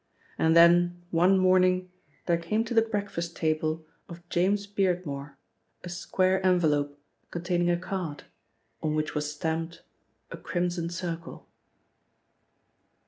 [0.39, 1.91] And then one morning
[2.25, 5.35] there came to the breakfast table of James Beardmore,
[5.83, 8.23] a square envelope containing a card,
[8.81, 9.83] on which was stamped
[10.31, 11.47] a Crimson Circle.